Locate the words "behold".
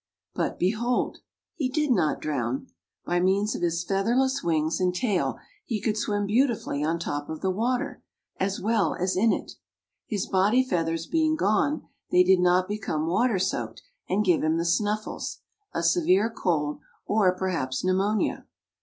0.57-1.19